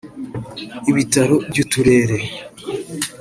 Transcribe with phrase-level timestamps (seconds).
[0.89, 2.17] ibitaro by’uturere